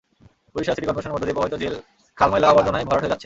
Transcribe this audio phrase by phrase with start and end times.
[0.55, 1.75] Barishal city করপোরেশনের মধ্য দিয়ে প্রবাহিত জেল
[2.17, 3.19] খাল ময়লা-আবর্জনায় ভরাট হয়ে যাচ্ছে।